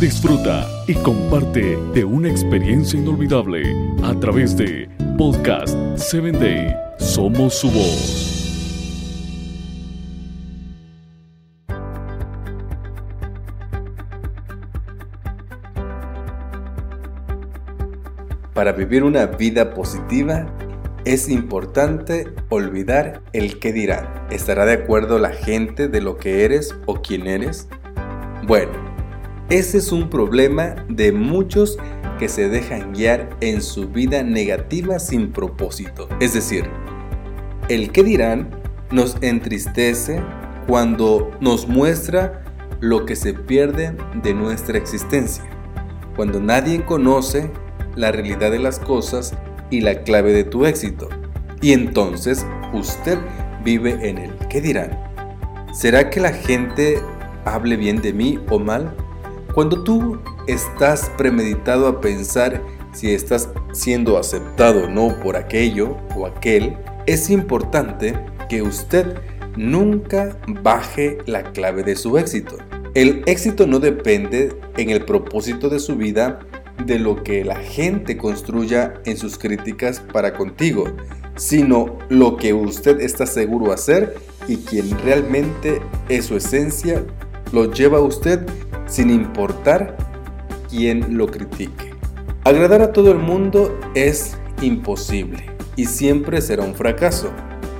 [0.00, 3.62] Disfruta y comparte de una experiencia inolvidable
[4.02, 6.74] a través de Podcast 7 Day.
[6.98, 8.34] Somos su voz.
[18.52, 20.46] Para vivir una vida positiva
[21.04, 24.08] es importante olvidar el qué dirán.
[24.30, 27.68] ¿Estará de acuerdo la gente de lo que eres o quién eres?
[28.46, 28.83] Bueno,
[29.50, 31.78] ese es un problema de muchos
[32.18, 36.08] que se dejan guiar en su vida negativa sin propósito.
[36.20, 36.64] Es decir,
[37.68, 38.50] el qué dirán
[38.90, 40.22] nos entristece
[40.66, 42.42] cuando nos muestra
[42.80, 45.44] lo que se pierde de nuestra existencia.
[46.16, 47.50] Cuando nadie conoce
[47.96, 49.34] la realidad de las cosas
[49.70, 51.08] y la clave de tu éxito.
[51.60, 53.18] Y entonces usted
[53.62, 54.98] vive en el ¿qué dirán?
[55.72, 56.98] ¿Será que la gente
[57.44, 58.94] hable bien de mí o mal?
[59.54, 60.18] Cuando tú
[60.48, 62.60] estás premeditado a pensar
[62.92, 69.16] si estás siendo aceptado o no por aquello o aquel, es importante que usted
[69.56, 72.56] nunca baje la clave de su éxito.
[72.94, 76.40] El éxito no depende en el propósito de su vida
[76.84, 80.86] de lo que la gente construya en sus críticas para contigo,
[81.36, 84.16] sino lo que usted está seguro hacer
[84.48, 87.04] y quien realmente es su esencia
[87.52, 88.44] lo lleva a usted
[88.94, 89.96] sin importar
[90.70, 91.90] quién lo critique.
[92.44, 97.32] Agradar a todo el mundo es imposible y siempre será un fracaso.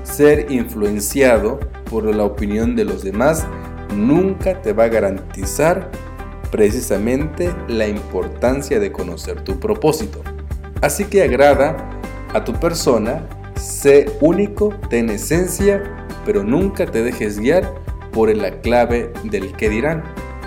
[0.02, 3.46] Ser influenciado por la opinión de los demás
[3.94, 5.88] nunca te va a garantizar
[6.50, 10.20] precisamente la importancia de conocer tu propósito.
[10.82, 11.76] Así que agrada
[12.32, 15.80] a tu persona, sé único, ten esencia,
[16.26, 17.72] pero nunca te dejes guiar
[18.12, 20.02] por la clave del que dirán,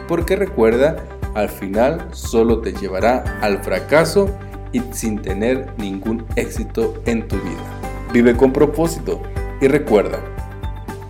[0.08, 1.04] porque recuerda,
[1.36, 4.30] al final solo te llevará al fracaso
[4.72, 7.78] y sin tener ningún éxito en tu vida.
[8.14, 9.22] Vive con propósito
[9.62, 10.20] y recuerda